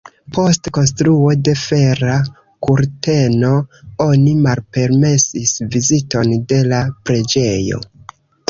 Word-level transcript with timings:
Post 0.35 0.67
konstruo 0.77 1.27
de 1.47 1.53
Fera 1.63 2.15
kurteno 2.67 3.51
oni 4.07 4.35
malpermesis 4.49 5.55
viziton 5.77 6.37
de 6.53 6.63
la 6.73 6.85
preĝejo. 7.11 7.81